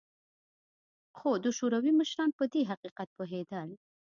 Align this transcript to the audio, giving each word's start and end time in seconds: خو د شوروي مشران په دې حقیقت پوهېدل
خو 1.17 1.29
د 1.43 1.45
شوروي 1.57 1.91
مشران 1.99 2.29
په 2.39 2.43
دې 2.53 2.61
حقیقت 2.71 3.09
پوهېدل 3.17 3.69